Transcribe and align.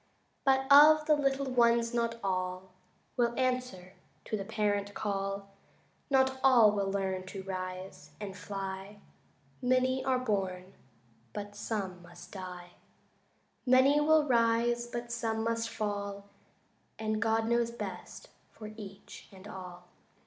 But 0.43 0.61
of 0.71 1.05
the 1.05 1.15
little 1.15 1.45
ones 1.51 1.93
not 1.93 2.15
all 2.23 2.71
Will 3.17 3.35
answer 3.39 3.93
to 4.25 4.35
the 4.35 4.43
parent 4.43 4.95
call, 4.95 5.51
Not 6.09 6.39
all 6.43 6.71
will 6.71 6.89
learn 6.91 7.27
to 7.27 7.43
rise 7.43 8.09
and 8.19 8.35
fly 8.35 8.99
Many 9.61 10.03
are 10.03 10.17
born, 10.17 10.73
but 11.33 11.55
some 11.55 12.01
must 12.01 12.31
die; 12.31 12.71
Many 13.63 14.01
will 14.01 14.25
rise, 14.27 14.87
but 14.87 15.11
some 15.11 15.43
must 15.43 15.69
fall, 15.69 16.25
And 16.97 17.21
God 17.21 17.45
knows 17.47 17.69
best 17.69 18.29
for 18.51 18.71
each 18.75 19.29
and 19.31 19.47
all. 19.47 19.83